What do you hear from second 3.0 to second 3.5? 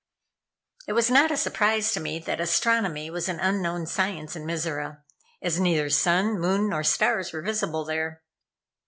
was an